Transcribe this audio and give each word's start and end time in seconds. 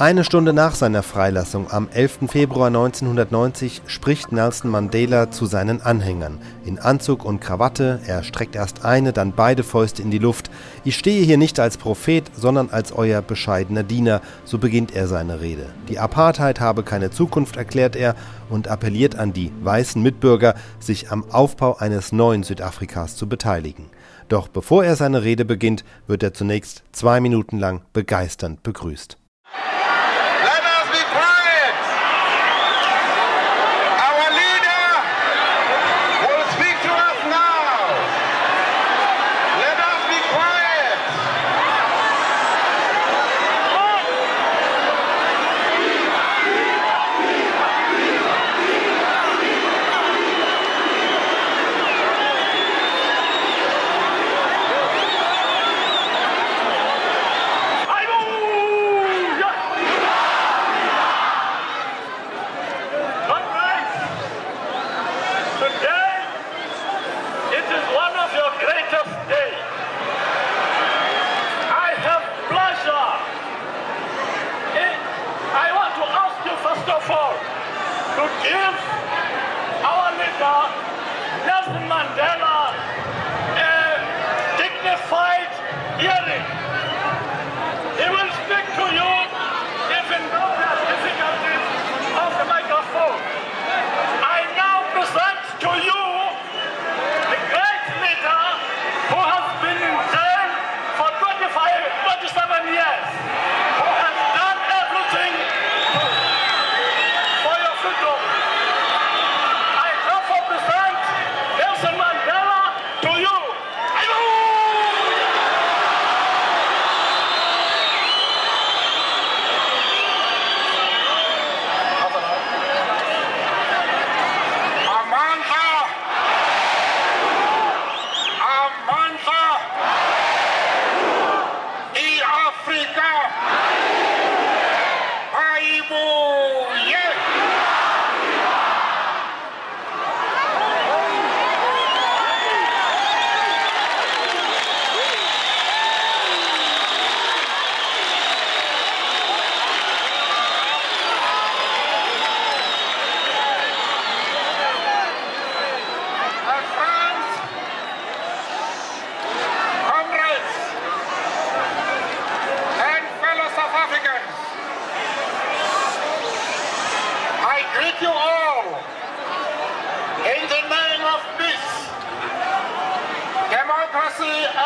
Eine 0.00 0.24
Stunde 0.24 0.54
nach 0.54 0.76
seiner 0.76 1.02
Freilassung 1.02 1.70
am 1.70 1.90
11. 1.92 2.30
Februar 2.30 2.68
1990 2.68 3.82
spricht 3.84 4.32
Nelson 4.32 4.70
Mandela 4.70 5.30
zu 5.30 5.44
seinen 5.44 5.82
Anhängern. 5.82 6.38
In 6.64 6.78
Anzug 6.78 7.22
und 7.22 7.40
Krawatte, 7.40 8.00
er 8.06 8.22
streckt 8.22 8.56
erst 8.56 8.82
eine, 8.82 9.12
dann 9.12 9.34
beide 9.34 9.62
Fäuste 9.62 10.00
in 10.00 10.10
die 10.10 10.16
Luft. 10.16 10.50
Ich 10.84 10.96
stehe 10.96 11.22
hier 11.22 11.36
nicht 11.36 11.60
als 11.60 11.76
Prophet, 11.76 12.30
sondern 12.34 12.70
als 12.70 12.92
euer 12.92 13.20
bescheidener 13.20 13.82
Diener, 13.82 14.22
so 14.46 14.56
beginnt 14.56 14.96
er 14.96 15.06
seine 15.06 15.42
Rede. 15.42 15.66
Die 15.90 15.98
Apartheid 15.98 16.60
habe 16.60 16.82
keine 16.82 17.10
Zukunft, 17.10 17.58
erklärt 17.58 17.94
er 17.94 18.14
und 18.48 18.68
appelliert 18.68 19.16
an 19.16 19.34
die 19.34 19.52
weißen 19.60 20.02
Mitbürger, 20.02 20.54
sich 20.78 21.12
am 21.12 21.30
Aufbau 21.30 21.76
eines 21.76 22.10
neuen 22.10 22.42
Südafrikas 22.42 23.16
zu 23.16 23.28
beteiligen. 23.28 23.90
Doch 24.30 24.48
bevor 24.48 24.82
er 24.82 24.96
seine 24.96 25.24
Rede 25.24 25.44
beginnt, 25.44 25.84
wird 26.06 26.22
er 26.22 26.32
zunächst 26.32 26.84
zwei 26.90 27.20
Minuten 27.20 27.58
lang 27.58 27.82
begeisternd 27.92 28.62
begrüßt. 28.62 29.18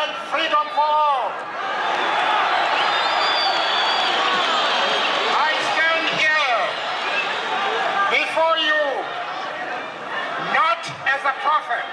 and 0.05 0.15
freedom 0.29 0.65
for 0.75 0.85
all. 0.85 1.31
I 5.33 5.51
stand 5.73 6.05
here 6.21 6.61
before 8.13 8.57
you 8.61 8.81
not 10.53 10.81
as 11.09 11.21
a 11.25 11.33
prophet, 11.41 11.89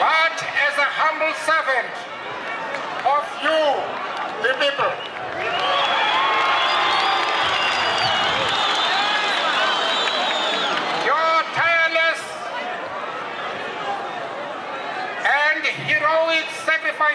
but 0.00 0.36
as 0.64 0.74
a 0.78 0.88
humble 0.96 1.34
servant 1.44 1.92
of 3.04 3.24
you, 3.44 3.60
the 4.42 4.54
people. 4.64 5.13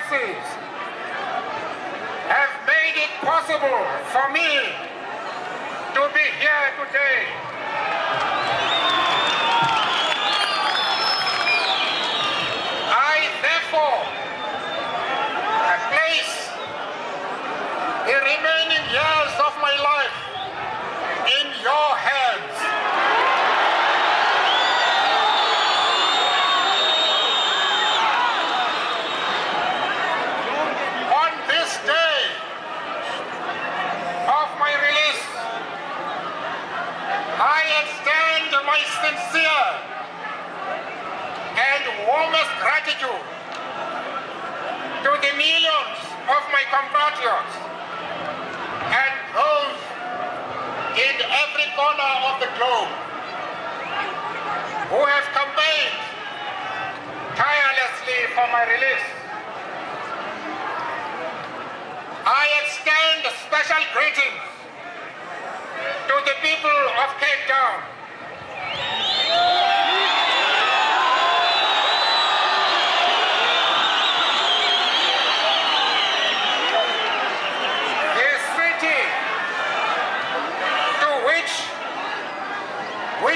masses 0.09 0.46
have 2.30 2.50
made 2.66 2.96
it 2.97 3.09
possible 3.22 3.86
for 4.12 4.31
me 4.34 4.42
to 5.94 6.14
be 6.14 6.25
here 6.40 6.72
today. 6.78 7.49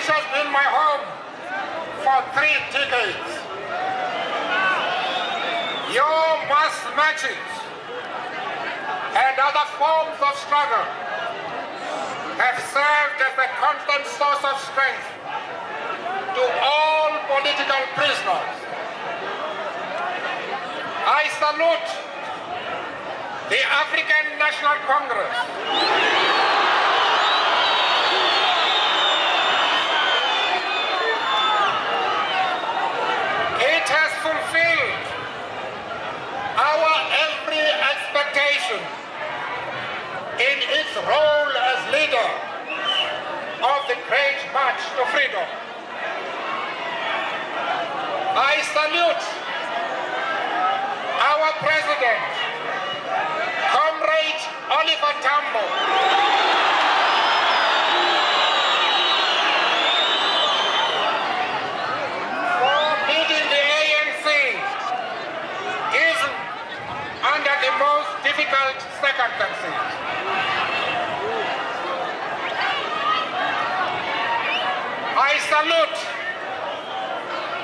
This 0.03 0.19
has 0.19 0.27
been 0.35 0.51
my 0.51 0.67
home 0.67 1.07
for 2.03 2.19
three 2.35 2.51
decades. 2.75 3.31
Your 5.95 6.27
mass 6.51 6.75
matches 6.91 7.39
and 9.15 9.35
other 9.39 9.63
forms 9.79 10.19
of 10.19 10.35
struggle 10.43 10.83
have 12.35 12.59
served 12.75 13.15
as 13.15 13.31
a 13.31 13.47
constant 13.63 14.03
source 14.19 14.43
of 14.43 14.59
strength 14.75 15.07
to 16.35 16.43
all 16.51 17.07
political 17.31 17.83
prisoners. 17.95 18.59
I 21.07 21.31
salute 21.39 21.89
the 23.47 23.61
African 23.71 24.35
National 24.35 24.83
Congress. 24.83 26.32
Great 44.07 44.39
march 44.53 44.81
to 44.97 45.05
freedom. 45.11 45.47
I 48.35 48.61
salute 48.73 49.25
our 51.23 51.49
president, 51.63 52.23
Comrade 53.71 54.43
Oliver 54.69 55.13
Tambo. 55.21 55.63
for 62.63 62.85
leading 63.09 63.45
the 63.51 63.61
ANC 63.83 64.27
even 65.93 66.31
under 67.23 67.55
the 67.59 67.71
most 67.79 68.09
difficult 68.23 68.77
circumstances. 69.03 69.75
I 75.13 75.31
salute 75.51 75.99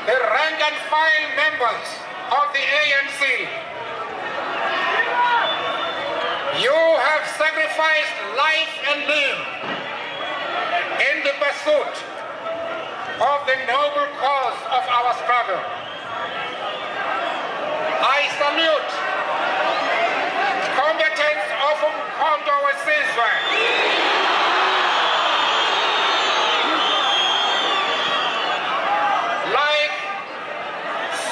the 0.06 0.18
rank 0.20 0.58
and 0.68 0.78
file 0.92 1.28
members 1.40 1.88
of 2.32 2.46
the 2.52 2.64
ANC. 2.80 3.22
You 6.60 6.76
have 6.76 7.24
sacrificed 7.40 8.18
life 8.36 8.74
and 8.90 9.00
limb 9.08 9.40
in 11.08 11.16
the 11.24 11.34
pursuit 11.40 11.96
of 13.20 13.46
the 13.46 13.56
noble 13.68 14.08
cause 14.16 14.60
of 14.72 14.84
our 14.88 15.14
struggle. 15.20 15.60
I 18.00 18.32
salute 18.40 18.92
combatants 20.80 21.52
of 21.68 21.76
Umkhonto 21.84 22.56
weSizwe. 22.64 23.32
Like 29.52 29.96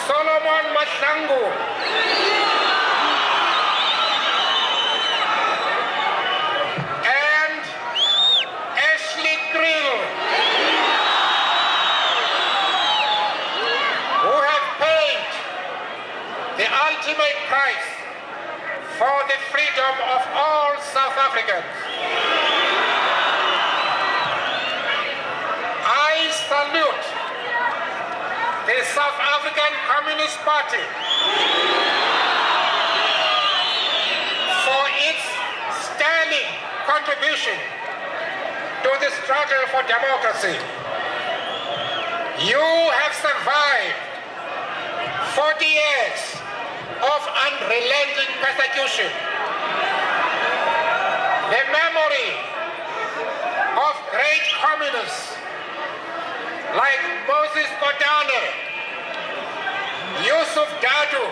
Solomon 0.08 0.66
Mahlangu. 0.76 1.44
And 7.08 7.64
Ashley 8.92 9.36
Kriel. 9.54 10.98
who 14.28 14.34
have 14.34 14.68
paid 14.82 15.24
the 16.60 16.68
ultimate 16.68 17.38
price 17.48 17.90
for 19.00 19.18
the 19.30 19.40
freedom 19.54 19.94
of 20.10 20.22
all 20.36 20.74
South 20.92 21.16
Africans. 21.16 21.70
I 25.86 26.28
salute 26.50 27.06
the 28.68 28.80
South 28.92 29.20
African 29.38 29.72
Communist 29.86 30.38
Party 30.44 30.84
for 34.66 34.84
its 35.08 35.24
sterling 35.88 36.52
contribution 36.84 37.56
to 38.84 38.92
the 39.00 39.10
struggle 39.24 39.64
for 39.72 39.82
You 40.48 40.56
have 42.56 43.14
survived 43.20 44.00
40 45.36 45.66
years 45.66 46.22
of 47.04 47.20
unrelenting 47.52 48.32
persecution. 48.40 49.12
The 51.52 51.64
memory 51.68 52.32
of 53.76 53.94
great 54.08 54.46
communists 54.64 55.36
like 56.80 57.02
Moses 57.28 57.68
Kotane, 57.84 58.48
Yusuf 60.24 60.70
Dadoo, 60.80 61.28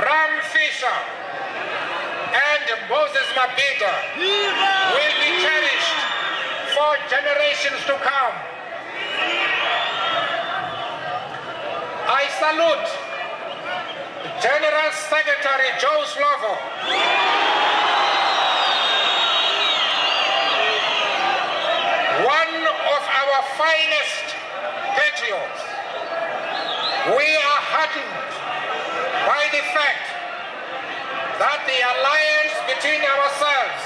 Bram 0.00 0.32
Fischer, 0.48 0.98
and 2.32 2.64
Moses 2.88 3.28
Mabhida 3.36 3.92
will 4.16 5.14
be 5.20 5.28
cherished 5.44 6.19
for 6.80 6.96
generations 7.12 7.84
to 7.84 7.92
come. 7.92 8.34
I 12.08 12.24
salute 12.40 12.88
General 14.40 14.88
Secretary 15.12 15.68
Joe 15.76 16.00
Slovo. 16.08 16.52
One 22.24 22.56
of 22.64 23.02
our 23.20 23.38
finest 23.60 24.26
patriots. 24.96 25.60
We 27.12 27.28
are 27.44 27.60
heartened 27.76 28.24
by 29.28 29.44
the 29.52 29.62
fact 29.76 30.06
that 31.44 31.60
the 31.68 31.78
alliance 31.92 32.56
between 32.72 33.04
ourselves 33.04 33.82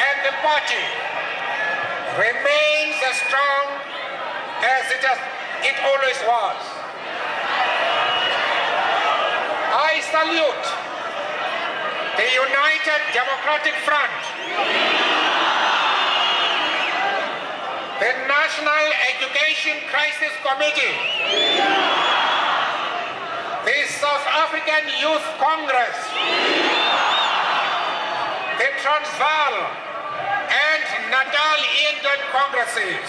and 0.00 0.16
the 0.24 0.32
party 0.40 1.11
remains 2.18 2.96
as 3.08 3.16
strong 3.24 3.64
as 4.60 4.84
it, 4.92 5.00
has, 5.00 5.16
it 5.64 5.76
always 5.80 6.18
was. 6.28 6.60
I 9.72 9.96
salute 10.12 10.66
the 12.20 12.28
United 12.36 13.00
Democratic 13.16 13.72
Front, 13.88 14.12
the 17.96 18.12
National 18.28 18.86
Education 19.16 19.80
Crisis 19.88 20.36
Committee, 20.44 20.96
the 23.64 23.78
South 23.88 24.26
African 24.36 24.84
Youth 25.00 25.24
Congress, 25.40 25.96
the 28.60 28.68
Transvaal 28.84 29.91
and 30.52 30.84
Natal 31.08 31.60
Indian 31.88 32.20
Congresses, 32.28 33.08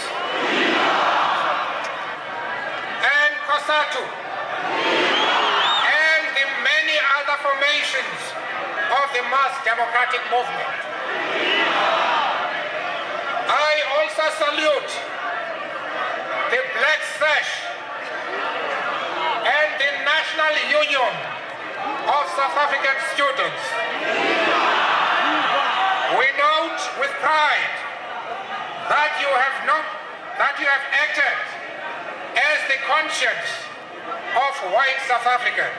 and 3.04 3.32
COSATU, 3.44 4.00
and 4.00 6.22
the 6.32 6.46
many 6.64 6.96
other 7.20 7.36
formations 7.44 8.16
of 8.96 9.12
the 9.12 9.20
mass 9.28 9.60
democratic 9.60 10.24
movement. 10.32 10.72
I 13.44 13.72
also 14.00 14.24
salute 14.40 14.92
the 16.48 16.60
Black 16.80 17.00
Sash 17.20 17.52
and 19.44 19.68
the 19.76 19.90
National 20.00 20.80
Union 20.80 21.12
of 22.08 22.24
South 22.32 22.56
African 22.56 22.96
Students. 23.12 24.32
Note 26.74 26.98
with 26.98 27.14
pride 27.22 27.74
that 28.90 29.14
you 29.22 29.30
have 29.30 29.58
not 29.62 29.86
that 30.42 30.58
you 30.58 30.66
have 30.66 30.82
acted 30.90 31.38
as 32.34 32.58
the 32.66 32.78
conscience 32.82 33.46
of 34.10 34.52
white 34.74 34.98
South 35.06 35.22
Africans, 35.22 35.70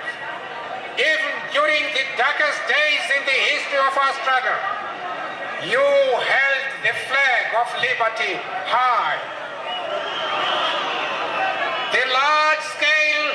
even 0.95 1.31
during 1.51 1.83
the 1.91 2.05
darkest 2.15 2.63
days 2.71 3.03
in 3.11 3.27
the 3.27 3.39
history 3.43 3.81
of 3.83 3.91
our 3.91 4.13
struggle. 4.23 4.59
You 5.67 5.83
held 5.83 6.63
the 6.79 6.95
flag 7.11 7.43
of 7.59 7.67
liberty 7.83 8.39
high. 8.71 9.19
The 11.91 12.03
large-scale 12.07 13.27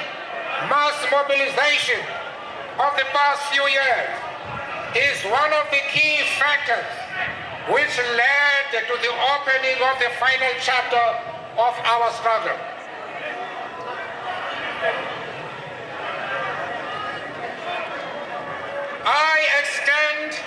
mass 0.73 0.97
mobilization 1.13 2.01
of 2.81 2.97
the 2.97 3.05
past 3.13 3.53
few 3.53 3.69
years 3.69 4.17
is 4.97 5.21
one 5.29 5.53
of 5.53 5.69
the 5.69 5.85
key 5.93 6.25
factors 6.41 7.00
which 7.69 7.99
led 7.99 8.73
to 8.73 8.95
the 9.03 9.13
opening 9.37 9.77
of 9.85 9.99
the 10.01 10.09
final 10.17 10.53
chapter 10.61 11.05
of 11.59 11.75
our 11.85 12.11
struggle. 12.13 12.57
I 19.05 19.37
extend 19.61 20.41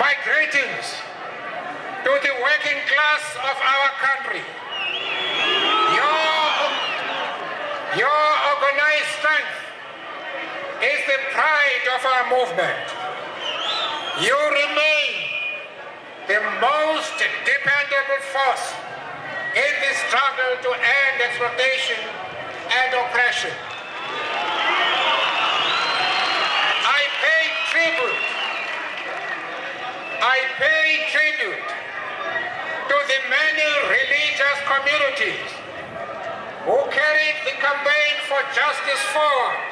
my 0.00 0.14
greetings 0.24 0.96
to 2.04 2.10
the 2.24 2.34
working 2.40 2.80
class 2.88 3.24
of 3.44 3.56
our 3.60 3.90
country. 4.00 4.42
Your, 5.92 6.24
your 8.00 8.22
organized 8.56 9.12
strength 9.18 9.60
is 10.80 11.00
the 11.04 11.18
pride 11.36 11.84
of 11.96 12.00
our 12.06 12.24
movement. 12.30 12.86
You 14.20 14.36
remain 14.36 15.09
the 16.30 16.38
most 16.62 17.10
dependable 17.18 18.22
force 18.30 18.70
in 19.50 19.72
the 19.82 19.92
struggle 20.06 20.62
to 20.62 20.70
end 20.78 21.18
exploitation 21.26 21.98
and 22.70 22.94
oppression. 23.02 23.50
I 26.86 27.02
pay 27.18 27.44
tribute. 27.74 28.22
I 30.22 30.38
pay 30.54 31.02
tribute 31.10 31.66
to 31.66 32.96
the 33.10 33.20
many 33.26 33.70
religious 33.90 34.58
communities 34.70 35.50
who 36.62 36.78
carried 36.94 37.38
the 37.42 37.58
campaign 37.58 38.14
for 38.30 38.38
justice 38.54 39.02
forward 39.10 39.66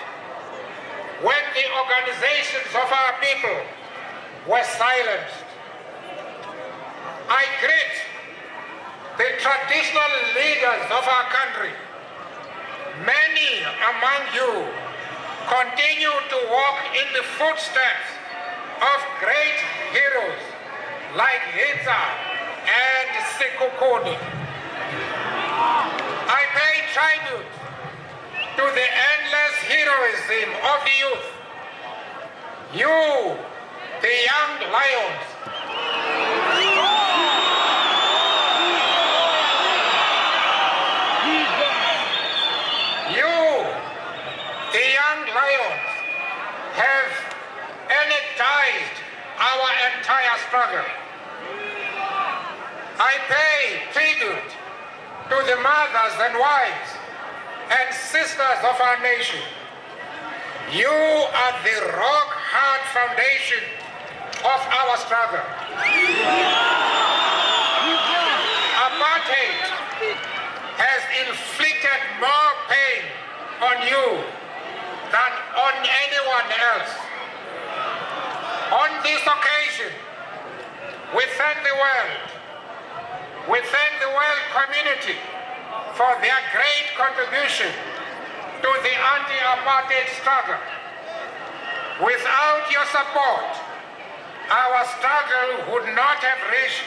when 1.22 1.42
the 1.54 1.66
organizations 1.86 2.74
of 2.74 2.90
our 2.90 3.14
people 3.22 3.62
were 4.50 4.66
silenced. 4.74 5.47
I 7.28 7.44
greet 7.60 7.94
the 9.20 9.28
traditional 9.36 10.12
leaders 10.32 10.84
of 10.88 11.04
our 11.04 11.26
country. 11.28 11.72
Many 13.04 13.52
among 13.84 14.20
you 14.32 14.64
continue 15.44 16.16
to 16.32 16.38
walk 16.50 16.80
in 16.96 17.06
the 17.12 17.24
footsteps 17.36 18.08
of 18.80 18.98
great 19.20 19.58
heroes 19.92 20.40
like 21.16 21.40
Hintsa 21.52 22.02
and 22.64 23.08
Sekhukhune. 23.36 24.16
I 26.28 26.42
pay 26.56 26.76
tribute 26.92 27.52
to 28.56 28.64
the 28.74 28.88
endless 29.12 29.56
heroism 29.68 30.48
of 30.64 30.78
the 30.84 30.94
youth. 30.98 31.26
You, 32.74 33.36
the 34.00 34.14
young 34.28 34.72
lions, 34.72 35.24
you, 43.14 43.64
the 44.72 44.84
young 45.00 45.17
lions, 45.34 45.88
have 46.74 47.12
energized 47.88 48.98
our 49.38 49.68
entire 49.92 50.36
struggle. 50.48 50.88
I 52.98 53.14
pay 53.30 53.86
tribute 53.92 54.50
to 55.30 55.36
the 55.46 55.56
mothers 55.62 56.16
and 56.18 56.34
wives 56.38 56.90
and 57.70 57.94
sisters 57.94 58.60
of 58.64 58.80
our 58.80 58.98
nation. 59.02 59.40
You 60.72 60.88
are 60.88 61.54
the 61.62 61.78
rock 61.96 62.30
hard 62.32 62.82
foundation 62.92 63.62
of 64.42 64.60
our 64.68 64.96
struggle. 65.04 65.44
Apartheid 68.78 69.62
has 70.78 71.02
inflicted 71.28 72.00
more 72.20 72.52
pain 72.68 73.02
on 73.60 73.76
you 73.86 74.37
than 75.12 75.32
on 75.56 75.74
anyone 75.80 76.48
else. 76.52 76.92
On 78.68 78.90
this 79.00 79.22
occasion, 79.24 79.92
we 81.16 81.24
thank 81.40 81.56
the 81.64 81.72
world. 81.72 82.20
We 83.48 83.58
thank 83.64 83.92
the 84.04 84.12
world 84.12 84.42
community 84.52 85.16
for 85.96 86.12
their 86.20 86.36
great 86.52 86.86
contribution 87.00 87.72
to 88.60 88.70
the 88.84 88.94
anti-apartheid 89.16 90.08
struggle. 90.20 90.60
Without 92.04 92.68
your 92.70 92.84
support, 92.92 93.50
our 94.52 94.80
struggle 95.00 95.72
would 95.72 95.88
not 95.96 96.20
have 96.20 96.40
reached 96.52 96.86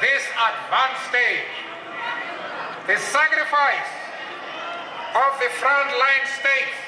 this 0.00 0.22
advanced 0.30 1.04
stage. 1.10 1.50
The 2.86 2.96
sacrifice 2.96 3.90
of 5.14 5.30
the 5.42 5.50
frontline 5.58 6.24
states 6.38 6.79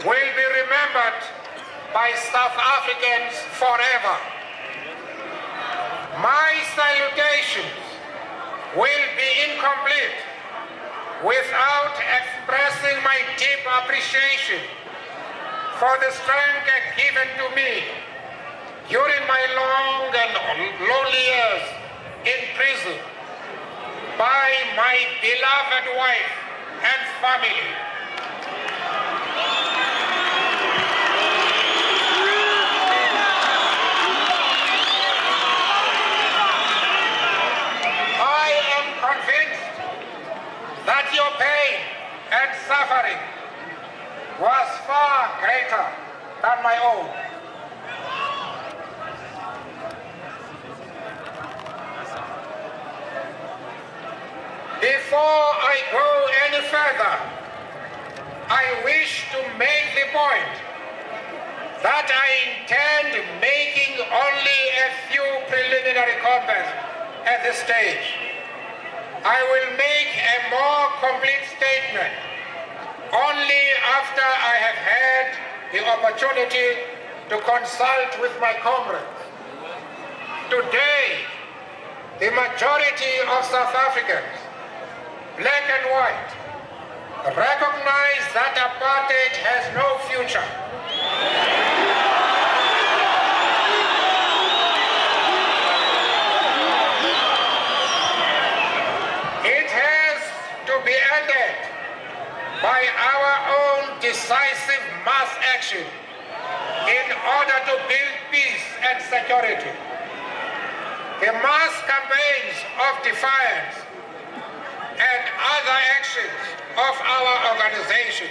will 0.00 0.30
be 0.36 0.46
remembered 0.64 1.20
by 1.92 2.12
South 2.32 2.56
Africans 2.56 3.36
forever. 3.60 4.16
My 6.20 6.50
salutations 6.74 7.76
will 8.76 9.06
be 9.20 9.30
incomplete 9.52 10.18
without 11.24 11.94
expressing 12.00 12.96
my 13.04 13.20
deep 13.36 13.62
appreciation 13.84 14.60
for 15.78 15.94
the 16.00 16.10
strength 16.10 16.68
given 16.96 17.28
to 17.38 17.56
me 17.56 17.84
during 18.88 19.22
my 19.28 19.42
long 19.54 20.14
and 20.14 20.32
lonely 20.88 21.24
years 21.24 21.62
in 22.24 22.40
prison 22.56 22.98
by 24.18 24.50
my 24.76 24.96
beloved 25.22 25.86
wife 25.96 26.32
and 26.82 27.00
family. 27.22 27.70
I 38.20 38.48
am 38.78 38.86
convinced 39.02 39.66
that 40.86 41.01
your 41.14 41.30
pain 41.38 41.80
and 42.32 42.50
suffering 42.66 43.20
was 44.40 44.68
far 44.86 45.28
greater 45.40 45.86
than 46.40 46.62
my 46.62 46.76
own. 46.80 47.06
Before 54.80 55.20
I 55.20 55.78
go 55.92 56.08
any 56.48 56.66
further, 56.66 57.14
I 58.48 58.82
wish 58.84 59.30
to 59.30 59.38
make 59.58 59.94
the 59.94 60.10
point 60.10 60.58
that 61.82 62.10
I 62.10 62.62
intend 62.62 63.40
making 63.40 64.00
only 64.10 64.60
a 64.82 64.88
few 65.10 65.22
preliminary 65.48 66.18
comments 66.22 66.72
at 67.26 67.44
this 67.44 67.58
stage. 67.58 68.31
I 69.24 69.38
will 69.38 69.70
make 69.78 70.10
a 70.18 70.38
more 70.50 70.90
complete 70.98 71.46
statement 71.54 72.10
only 73.14 73.64
after 73.94 74.24
I 74.24 74.54
have 74.66 74.78
had 74.82 75.26
the 75.70 75.80
opportunity 75.86 76.82
to 77.28 77.38
consult 77.38 78.20
with 78.20 78.34
my 78.40 78.54
comrades. 78.58 79.06
Today, 80.50 81.22
the 82.18 82.30
majority 82.34 83.14
of 83.30 83.44
South 83.46 83.74
Africans, 83.74 84.34
black 85.38 85.64
and 85.70 85.84
white, 85.94 86.32
recognize 87.24 88.26
that 88.34 88.58
apartheid 88.58 89.38
has 89.46 89.62
no 89.78 89.98
future. 90.10 90.42
It 99.44 99.70
has 99.70 100.22
to 100.66 100.74
be 100.84 100.94
ended 100.94 101.56
by 102.62 102.78
our 102.78 103.32
own 103.58 103.98
decisive 103.98 104.84
mass 105.02 105.30
action 105.52 105.82
in 105.82 107.06
order 107.10 107.58
to 107.66 107.74
build 107.90 108.14
peace 108.30 108.66
and 108.86 109.02
security. 109.02 109.74
The 111.18 111.34
mass 111.42 111.74
campaigns 111.90 112.58
of 112.86 113.02
defiance 113.02 113.74
and 114.94 115.22
other 115.26 115.78
actions 115.98 116.38
of 116.78 116.94
our 117.02 117.32
organizations 117.50 118.30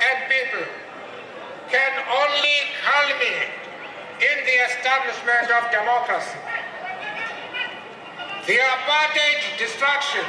and 0.00 0.16
people 0.32 0.64
can 1.68 1.92
only 2.00 2.58
culminate 2.80 3.52
in 4.24 4.36
the 4.48 4.56
establishment 4.72 5.52
of 5.52 5.70
democracy. 5.70 6.40
The 8.46 8.56
apartheid 8.56 9.58
destruction 9.58 10.24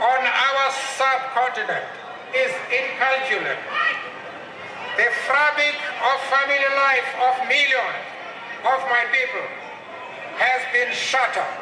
on 0.00 0.20
our 0.26 0.72
subcontinent 0.96 1.99
is 2.34 2.52
incalculable. 2.70 3.58
The 4.96 5.08
fabric 5.26 5.76
of 5.98 6.16
family 6.30 6.62
life 6.76 7.10
of 7.26 7.48
millions 7.48 8.04
of 8.62 8.80
my 8.86 9.04
people 9.10 9.46
has 10.38 10.60
been 10.72 10.92
shattered. 10.94 11.58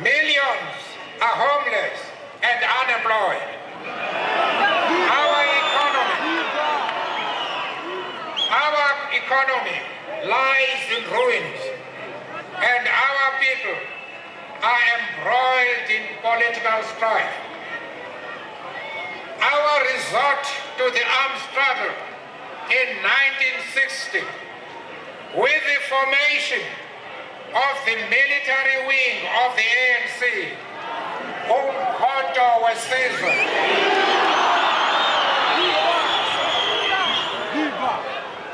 Millions 0.00 0.78
are 1.20 1.36
homeless 1.36 1.98
and 2.42 2.58
unemployed. 2.64 3.48
Our 5.12 5.40
economy, 5.62 6.32
our 8.50 8.88
economy 9.12 9.78
lies 10.26 10.82
in 10.96 11.02
ruins, 11.12 11.60
and 12.56 12.82
our 12.88 13.26
people 13.42 13.78
are 14.62 14.82
embroiled 14.96 15.90
in 15.90 16.02
political 16.22 16.82
strife. 16.96 17.51
Our 19.42 19.82
resort 19.90 20.44
to 20.78 20.84
the 20.94 21.02
armed 21.02 21.40
struggle 21.50 21.94
in 22.70 23.02
1960 23.02 24.22
with 25.34 25.62
the 25.66 25.78
formation 25.90 26.62
of 27.50 27.74
the 27.84 27.96
military 28.06 28.86
wing 28.86 29.26
of 29.42 29.50
the 29.58 29.66
ANC, 29.66 30.22
Umkhonto 31.50 32.48
Wesizwe, 32.62 33.34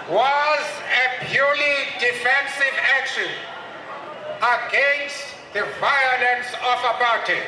was 0.09 0.65
a 0.89 1.27
purely 1.27 1.77
defensive 2.01 2.77
action 2.97 3.29
against 4.41 5.35
the 5.53 5.67
violence 5.81 6.49
of 6.65 6.79
apartheid. 6.81 7.45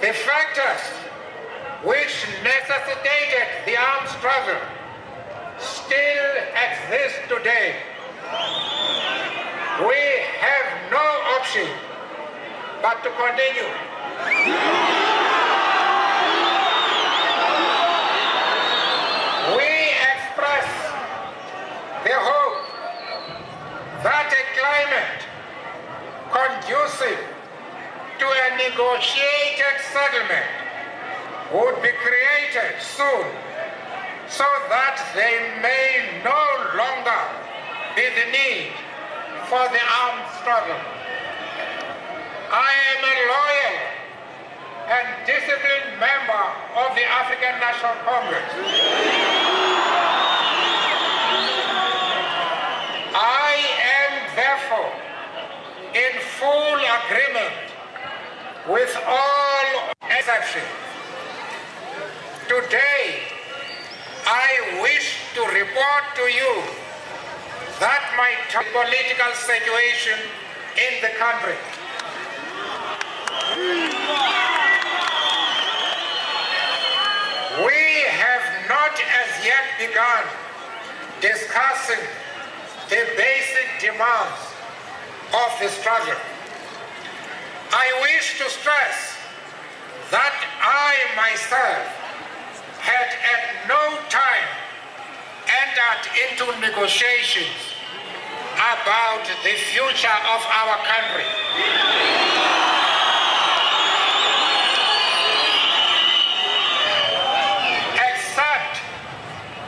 The 0.00 0.14
factors 0.14 0.97
which 1.84 2.26
necessitated 2.42 3.46
the 3.64 3.76
armed 3.76 4.08
struggle 4.08 4.58
still 5.58 6.30
exist 6.58 7.20
today. 7.28 7.76
We 9.78 10.02
have 10.42 10.90
no 10.90 11.06
option 11.38 11.68
but 12.82 13.02
to 13.04 13.10
continue. 13.14 13.70
We 19.54 19.70
express 20.02 20.66
the 22.02 22.16
hope 22.18 22.58
that 24.02 24.34
a 24.34 24.42
climate 24.58 25.22
conducive 26.34 27.22
to 28.18 28.26
a 28.26 28.56
negotiated 28.66 29.78
settlement 29.92 30.57
would 31.52 31.80
be 31.80 31.88
created 32.04 32.76
soon 32.80 33.24
so 34.28 34.44
that 34.68 35.00
they 35.16 35.40
may 35.64 36.20
no 36.20 36.36
longer 36.76 37.22
be 37.96 38.04
the 38.12 38.28
need 38.28 38.76
for 39.48 39.64
the 39.72 39.80
armed 39.80 40.28
struggle. 40.36 40.76
I 42.52 42.72
am 42.92 43.00
a 43.00 43.16
loyal 43.32 43.78
and 44.92 45.06
disciplined 45.24 46.00
member 46.00 46.44
of 46.76 46.92
the 46.94 47.04
African 47.04 47.56
National 47.60 47.96
Congress. 48.04 48.48
I 53.16 53.56
am 53.96 54.12
therefore 54.36 54.92
in 55.96 56.12
full 56.36 56.76
agreement 56.76 57.56
with 58.68 58.94
all 59.06 59.92
exceptions. 60.02 60.77
Today, 62.48 63.28
I 64.24 64.80
wish 64.80 65.20
to 65.34 65.42
report 65.42 66.04
to 66.16 66.22
you 66.32 66.62
that 67.78 68.00
my 68.16 68.32
political 68.72 69.32
situation 69.36 70.16
in 70.80 71.02
the 71.04 71.12
country. 71.20 71.60
We 77.68 78.08
have 78.16 78.44
not 78.66 78.96
as 78.96 79.44
yet 79.44 79.68
begun 79.78 80.24
discussing 81.20 82.00
the 82.88 83.04
basic 83.14 83.68
demands 83.78 84.40
of 85.36 85.52
the 85.60 85.68
struggle. 85.68 86.16
I 87.72 88.08
wish 88.08 88.38
to 88.38 88.48
stress 88.48 89.18
that 90.10 90.32
I 90.62 90.96
myself 91.14 91.97
had 92.88 93.08
at 93.20 93.68
no 93.68 94.00
time 94.08 94.48
entered 95.44 96.04
into 96.24 96.44
negotiations 96.64 97.76
about 98.56 99.28
the 99.44 99.54
future 99.68 100.18
of 100.32 100.40
our 100.48 100.76
country. 100.88 101.28
Except 108.08 108.80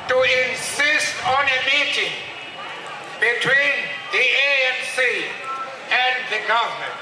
to 0.08 0.16
insist 0.48 1.12
on 1.28 1.44
a 1.44 1.60
meeting 1.68 2.16
between 3.20 3.76
the 4.16 4.24
ANC 4.48 4.96
and 5.92 6.16
the 6.32 6.40
government. 6.48 6.96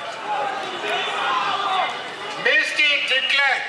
Mr. 2.42 2.88
de 3.07 3.20
Klerk 3.31 3.66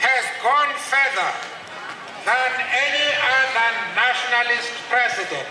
has 0.00 0.24
gone 0.42 0.72
further 0.88 1.32
than 2.24 2.50
any 2.72 3.08
other 3.20 3.70
nationalist 3.92 4.72
president. 4.88 5.46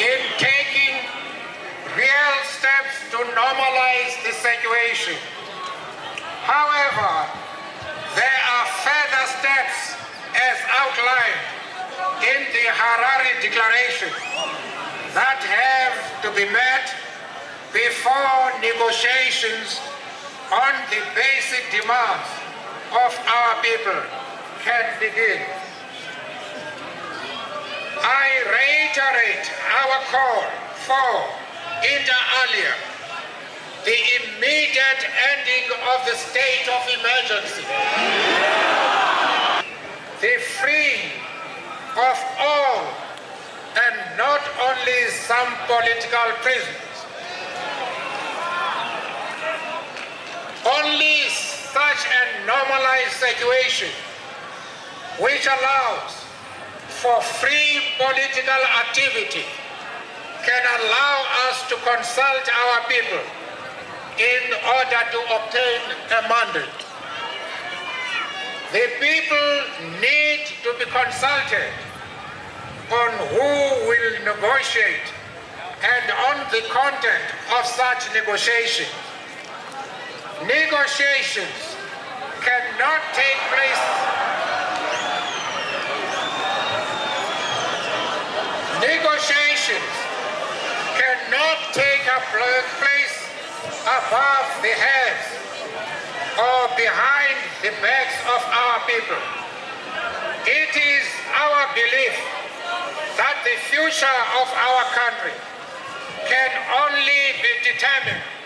In 0.00 0.20
taking 0.40 0.96
real 1.92 2.34
steps 2.56 3.04
to 3.12 3.18
normalize 3.36 4.16
the 4.24 4.32
situation. 4.32 5.16
However, 6.48 7.28
there 8.16 8.40
are 8.56 8.66
further 8.80 9.24
steps 9.44 9.92
as 10.32 10.56
outlined 10.80 11.44
in 12.24 12.40
the 12.56 12.64
Harare 12.72 13.32
Declaration 13.44 14.08
that 15.12 15.40
have 15.44 16.22
to 16.22 16.30
be 16.32 16.48
met 16.48 17.07
before 17.72 18.52
negotiations 18.60 19.80
on 20.52 20.72
the 20.88 21.00
basic 21.12 21.64
demands 21.70 22.28
of 22.92 23.12
our 23.28 23.60
people 23.60 24.00
can 24.64 24.84
begin. 24.98 25.44
I 28.00 28.26
reiterate 28.48 29.44
our 29.84 29.98
call 30.08 30.42
for, 30.88 31.12
inter 31.84 32.22
alia, 32.40 32.74
the 33.84 33.98
immediate 34.16 35.04
ending 35.36 35.68
of 35.92 36.06
the 36.06 36.16
state 36.16 36.68
of 36.72 36.82
emergency, 36.88 37.64
the 40.20 40.40
freeing 40.56 41.12
of 41.96 42.18
all 42.40 43.08
and 43.76 44.16
not 44.16 44.40
only 44.62 45.10
some 45.10 45.52
political 45.66 46.32
prisoners. 46.42 46.87
Only 50.68 51.28
such 51.72 52.02
a 52.04 52.44
normalized 52.44 53.16
situation 53.16 53.88
which 55.18 55.46
allows 55.46 56.12
for 57.00 57.20
free 57.40 57.80
political 57.96 58.62
activity 58.84 59.44
can 60.44 60.62
allow 60.80 61.16
us 61.48 61.68
to 61.68 61.76
consult 61.76 62.44
our 62.52 62.78
people 62.88 63.24
in 64.18 64.44
order 64.76 65.02
to 65.12 65.20
obtain 65.40 65.80
a 66.10 66.20
mandate. 66.28 66.80
The 68.72 68.86
people 69.00 69.50
need 70.00 70.44
to 70.64 70.74
be 70.78 70.84
consulted 70.90 71.72
on 72.92 73.10
who 73.32 73.88
will 73.88 74.12
negotiate 74.24 75.08
and 75.80 76.10
on 76.28 76.36
the 76.50 76.62
content 76.68 77.24
of 77.56 77.64
such 77.64 78.12
negotiations. 78.12 79.07
Negotiations 80.46 81.76
cannot 82.40 83.02
take 83.12 83.40
place 83.50 84.08
Negotiations 88.78 89.90
cannot 90.94 91.58
take 91.74 92.06
place 92.78 93.16
above 93.82 94.46
the 94.62 94.70
heads 94.70 95.26
or 96.38 96.70
behind 96.78 97.34
the 97.62 97.74
backs 97.82 98.14
of 98.30 98.40
our 98.46 98.78
people. 98.86 99.18
It 100.46 100.70
is 100.70 101.06
our 101.34 101.66
belief 101.74 102.14
that 103.18 103.42
the 103.42 103.58
future 103.66 104.20
of 104.38 104.46
our 104.46 104.84
country 104.94 105.34
can 106.30 106.50
only 106.86 107.34
be 107.42 107.52
determined 107.74 108.37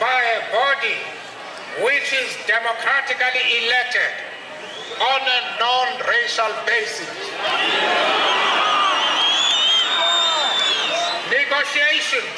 by 0.00 0.22
a 0.22 0.40
body 0.54 0.98
which 1.82 2.12
is 2.14 2.30
democratically 2.46 3.66
elected 3.66 4.14
on 4.98 5.20
a 5.22 5.40
non-racial 5.58 6.50
basis. 6.66 7.10
Negotiations 11.30 12.34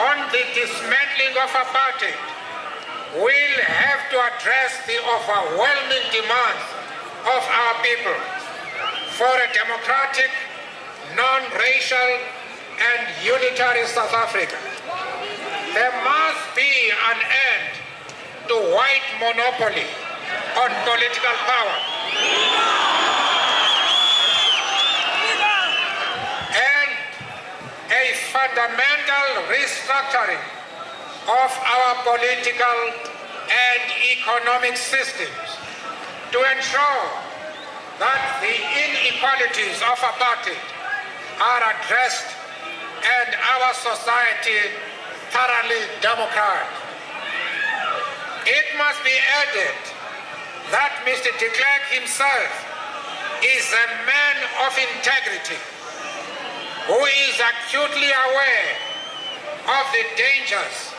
on 0.00 0.16
the 0.30 0.42
dismantling 0.54 1.34
of 1.38 1.50
apartheid 1.50 2.18
will 3.20 3.58
have 3.66 4.02
to 4.10 4.16
address 4.16 4.86
the 4.86 4.96
overwhelming 5.02 6.06
demands 6.10 6.66
of 7.28 7.42
our 7.44 7.74
people 7.84 8.18
for 9.18 9.28
a 9.28 9.48
democratic, 9.52 10.30
non-racial 11.14 12.10
and 12.80 13.00
unitary 13.22 13.86
South 13.86 14.14
Africa. 14.14 14.56
There 15.74 15.92
must 16.04 16.31
be 16.82 16.90
an 16.90 17.20
end 17.22 17.70
to 18.48 18.54
white 18.74 19.06
monopoly 19.22 19.86
on 20.58 20.70
political 20.82 21.36
power. 21.46 21.78
And 26.50 26.90
a 27.86 28.04
fundamental 28.34 29.26
restructuring 29.46 30.42
of 31.30 31.50
our 31.54 31.92
political 32.02 32.78
and 33.46 33.82
economic 34.10 34.76
systems 34.76 35.48
to 36.32 36.38
ensure 36.50 37.06
that 38.02 38.22
the 38.42 38.54
inequalities 38.58 39.78
of 39.86 39.98
apartheid 40.02 40.58
are 41.38 41.62
addressed 41.78 42.26
and 43.06 43.36
our 43.54 43.70
society 43.74 44.91
thoroughly 45.32 45.82
democratized. 46.04 46.76
It 48.44 48.66
must 48.76 49.00
be 49.00 49.16
added 49.16 49.80
that 50.70 50.92
Mr. 51.08 51.32
de 51.40 51.48
Klerk 51.56 51.84
himself 51.88 52.52
is 53.40 53.64
a 53.72 53.86
man 54.04 54.36
of 54.68 54.70
integrity 54.76 55.56
who 56.84 57.00
is 57.24 57.36
acutely 57.40 58.12
aware 58.12 58.70
of 59.72 59.84
the 59.96 60.04
dangers 60.20 60.92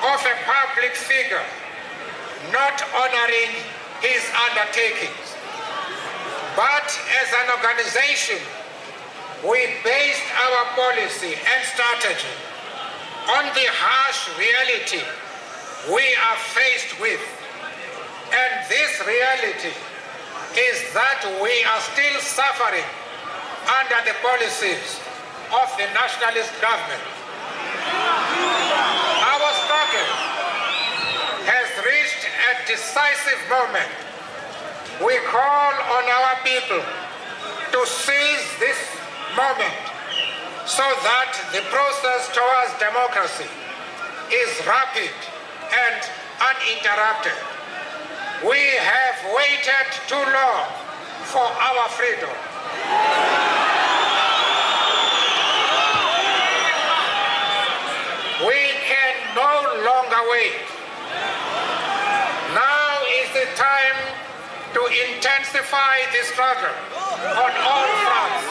of 0.00 0.18
a 0.22 0.36
public 0.48 0.96
figure 0.96 1.44
not 2.52 2.80
honoring 2.96 3.52
his 4.00 4.22
undertakings. 4.48 5.28
But 6.56 6.88
as 7.20 7.28
an 7.42 7.46
organization, 7.52 8.40
we 9.42 9.60
based 9.84 10.24
our 10.40 10.62
policy 10.72 11.34
and 11.36 11.60
strategy 11.68 12.53
on 13.24 13.44
the 13.56 13.66
harsh 13.72 14.28
reality 14.36 15.00
we 15.88 16.04
are 16.28 16.38
faced 16.52 16.92
with. 17.00 17.20
And 18.32 18.52
this 18.68 19.00
reality 19.00 19.72
is 20.56 20.76
that 20.92 21.24
we 21.40 21.52
are 21.64 21.82
still 21.92 22.20
suffering 22.20 22.84
under 23.64 24.00
the 24.04 24.16
policies 24.20 25.00
of 25.52 25.68
the 25.80 25.88
nationalist 25.96 26.52
government. 26.60 27.04
Our 29.24 29.50
struggle 29.64 30.08
has 31.48 31.68
reached 31.84 32.24
a 32.28 32.52
decisive 32.68 33.40
moment. 33.48 33.92
We 35.00 35.16
call 35.32 35.72
on 35.96 36.04
our 36.12 36.34
people 36.44 36.84
to 37.72 37.80
seize 37.88 38.46
this 38.60 38.80
moment 39.36 39.83
so 40.66 40.82
that 40.82 41.32
the 41.52 41.60
process 41.68 42.32
towards 42.32 42.72
democracy 42.80 43.48
is 44.32 44.50
rapid 44.66 45.12
and 45.70 46.00
uninterrupted. 46.40 47.36
We 48.42 48.60
have 48.80 49.16
waited 49.36 49.88
too 50.08 50.24
long 50.24 50.66
for 51.28 51.44
our 51.44 51.88
freedom. 51.92 52.32
We 58.44 58.60
can 58.88 59.14
no 59.34 59.84
longer 59.84 60.20
wait. 60.32 60.64
Now 62.52 62.98
is 63.20 63.28
the 63.32 63.46
time 63.56 63.98
to 64.74 64.80
intensify 65.12 66.04
the 66.12 66.22
struggle 66.32 66.76
on 67.24 67.52
all 67.64 67.88
fronts. 68.04 68.44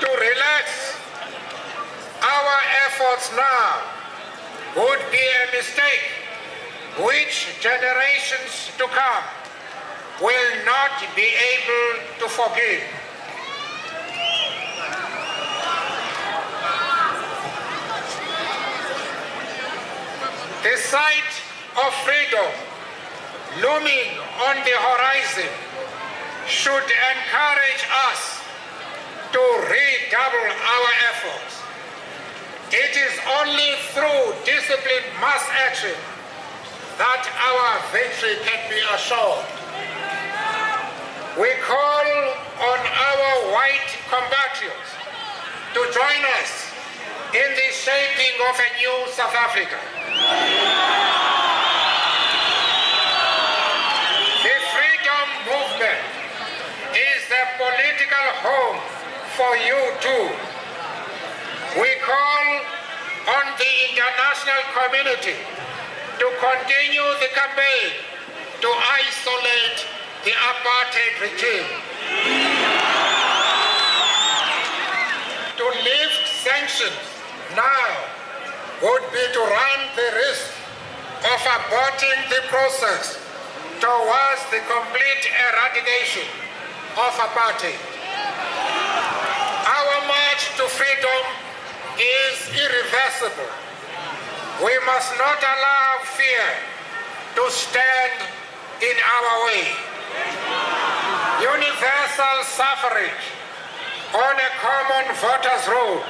To 0.00 0.08
relax 0.08 0.82
our 2.42 2.62
efforts 2.86 3.30
now 3.36 3.82
would 4.76 5.00
be 5.10 5.22
a 5.22 5.56
mistake 5.56 6.10
which 7.00 7.46
generations 7.60 8.70
to 8.78 8.84
come 8.84 9.24
will 10.20 10.64
not 10.66 10.90
be 11.16 11.28
able 11.54 12.02
to 12.18 12.28
forgive. 12.28 12.82
The 20.62 20.76
sight 20.76 21.32
of 21.84 21.94
freedom 22.04 22.52
looming 23.60 24.18
on 24.46 24.56
the 24.64 24.76
horizon 24.78 25.50
should 26.46 26.84
encourage 26.84 27.84
us 28.10 28.42
to 29.32 29.38
redouble 29.38 30.52
our 30.52 30.90
efforts. 31.10 31.61
It 32.72 32.96
is 32.96 33.12
only 33.36 33.76
through 33.92 34.32
disciplined 34.48 35.04
mass 35.20 35.44
action 35.68 35.92
that 36.96 37.20
our 37.20 37.84
victory 37.92 38.40
can 38.48 38.64
be 38.72 38.80
assured. 38.96 39.44
We 41.36 41.52
call 41.60 42.08
on 42.64 42.80
our 42.80 43.52
white 43.52 43.92
compatriots 44.08 44.88
to 45.76 45.80
join 45.92 46.20
us 46.40 46.72
in 47.36 47.44
the 47.52 47.68
shaping 47.76 48.40
of 48.48 48.56
a 48.56 48.68
new 48.80 49.04
South 49.12 49.36
Africa. 49.36 49.76
The 54.40 54.56
freedom 54.72 55.26
movement 55.44 56.00
is 56.96 57.20
the 57.28 57.44
political 57.60 58.28
home 58.40 58.80
for 59.36 59.60
you 59.60 59.92
too. 60.00 60.51
We 61.72 61.88
call 62.04 62.44
on 63.32 63.44
the 63.56 63.72
international 63.88 64.62
community 64.76 65.40
to 66.20 66.26
continue 66.36 67.08
the 67.16 67.32
campaign 67.32 67.96
to 68.60 68.68
isolate 68.68 69.80
the 70.20 70.36
apartheid 70.36 71.16
regime. 71.24 71.64
To 75.56 75.64
lift 75.64 76.28
sanctions 76.44 77.00
now 77.56 77.88
would 78.82 79.04
be 79.08 79.24
to 79.32 79.40
run 79.40 79.80
the 79.96 80.08
risk 80.28 80.52
of 81.24 81.40
aborting 81.40 82.20
the 82.28 82.42
process 82.52 83.16
towards 83.80 84.42
the 84.52 84.60
complete 84.68 85.24
eradication 85.40 86.28
of 87.00 87.16
apartheid. 87.16 87.80
Our 89.64 90.06
march 90.06 90.42
to 90.60 90.68
freedom 90.68 91.51
is 91.98 92.36
irreversible. 92.52 93.52
We 94.64 94.72
must 94.86 95.12
not 95.18 95.40
allow 95.42 96.04
fear 96.16 96.46
to 97.36 97.44
stand 97.50 98.16
in 98.80 98.96
our 98.96 99.32
way. 99.46 99.66
Universal 101.42 102.36
suffrage 102.46 103.24
on 104.14 104.34
a 104.36 104.50
common 104.60 105.06
voters' 105.18 105.66
roll 105.68 106.04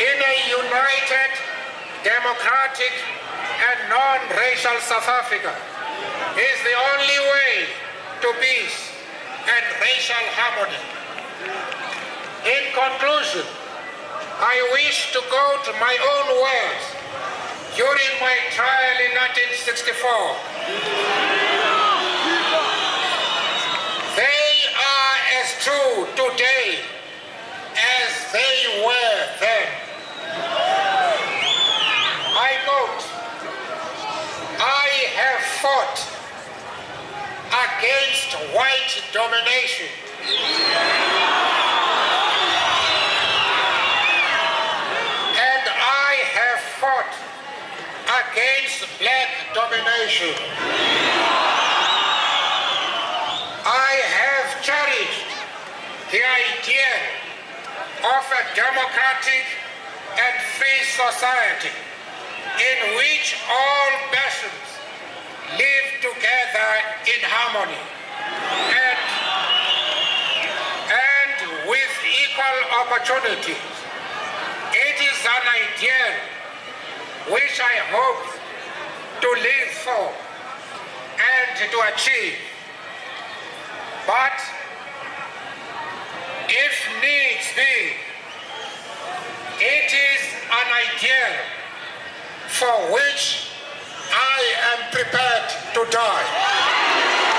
in 0.00 0.16
a 0.16 0.34
united, 0.48 1.30
democratic, 2.02 2.94
and 3.60 3.78
non-racial 3.90 4.80
South 4.80 5.06
Africa 5.06 5.52
is 6.36 6.58
the 6.64 6.72
only 6.72 7.18
way 7.32 7.52
to 8.22 8.28
peace 8.40 8.90
and 9.44 9.64
racial 9.80 10.24
harmony. 10.32 10.80
In 12.48 12.72
conclusion, 12.72 13.44
I 14.42 14.56
wish 14.72 15.12
to 15.12 15.20
go 15.30 15.56
to 15.64 15.72
my 15.78 15.96
own 16.00 16.40
words 16.40 16.84
during 17.76 18.12
my 18.20 18.36
trial 18.56 18.96
in 19.04 19.12
1964. 19.12 20.00
They 24.16 24.50
are 24.80 25.16
as 25.44 25.48
true 25.60 26.08
today 26.16 26.80
as 27.76 28.32
they 28.32 28.80
were 28.80 29.20
then. 29.40 29.68
I 32.32 32.50
quote, 32.64 33.04
I 34.56 34.88
have 35.20 35.42
fought 35.60 36.00
against 37.50 38.34
white 38.56 39.02
domination. 39.12 39.88
And 45.40 45.64
I 45.66 46.12
have 46.36 46.60
fought 46.78 47.14
black 48.98 49.28
domination. 49.54 50.34
I 53.62 53.92
have 54.18 54.62
cherished 54.62 55.30
the 56.10 56.18
idea 56.18 56.90
of 58.02 58.24
a 58.24 58.42
democratic 58.56 59.44
and 60.18 60.34
free 60.58 60.82
society 60.90 61.70
in 62.58 62.96
which 62.96 63.36
all 63.48 63.90
persons 64.10 64.68
live 65.54 65.88
together 66.00 66.70
in 67.06 67.20
harmony 67.22 67.78
and, 68.74 69.00
and 70.90 71.68
with 71.68 71.94
equal 72.24 72.58
opportunities. 72.80 73.70
It 74.72 74.96
is 74.98 75.18
an 75.26 75.44
ideal 75.46 76.14
which 77.34 77.60
I 77.60 77.76
hope 77.92 78.29
live 79.42 79.70
for 79.84 80.12
and 81.20 81.70
to 81.70 81.78
achieve. 81.94 82.36
But 84.06 84.36
if 86.48 86.74
needs 87.00 87.46
be, 87.56 87.94
it 89.60 89.92
is 89.92 90.22
an 90.50 90.68
ideal 90.88 91.36
for 92.48 92.92
which 92.92 93.50
I 94.12 94.40
am 94.72 94.90
prepared 94.92 95.48
to 95.74 95.86
die. 95.90 97.29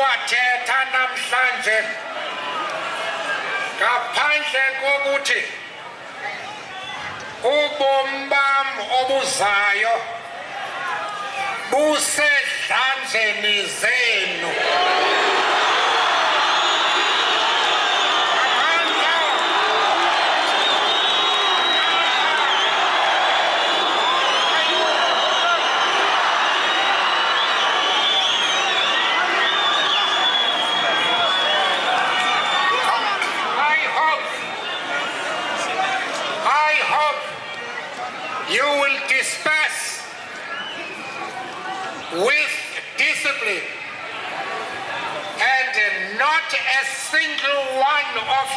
Endinokuwathetha 0.00 0.78
namhlanje. 0.92 1.78
Ngaphandle 3.76 4.64
kokuthi 4.80 5.40
ubomi 7.44 8.28
bam 8.30 8.68
obuzayo 9.00 9.94
busedlanzeni 11.70 13.56
zenu. 13.80 14.50
Amandla 14.50 14.89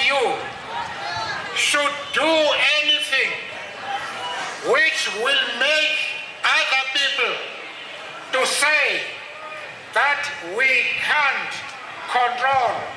you 0.05 0.35
should 1.55 1.93
do 2.13 2.31
anything 2.81 3.31
which 4.71 5.09
will 5.23 5.43
make 5.59 5.97
other 6.43 6.83
people 6.93 7.35
to 8.33 8.45
say 8.45 9.01
that 9.93 10.27
we 10.57 10.67
can't 10.99 11.53
control 12.11 12.92